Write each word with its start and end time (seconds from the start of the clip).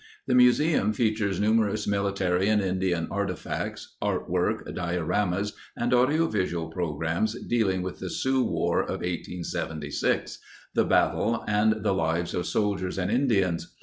The 0.25 0.33
museum 0.33 0.93
fea 0.93 1.13
tures 1.15 1.39
numerous 1.39 1.85
military 1.87 2.47
and 2.49 2.59
Indian 2.59 3.07
artifacts, 3.11 3.97
artwork, 4.01 4.67
dioramas, 4.73 5.53
and 5.77 5.93
audiovisual 5.93 6.69
programs 6.71 7.39
dealing 7.43 7.83
with 7.83 7.99
the 7.99 8.09
Sioux 8.09 8.43
War 8.43 8.81
of 8.81 9.01
1876, 9.01 10.39
the 10.73 10.85
battle, 10.85 11.43
and 11.47 11.83
the 11.83 11.93
lives 11.93 12.33
of 12.33 12.47
soldiers 12.47 12.97
and 12.97 13.11
Indians. 13.11 13.75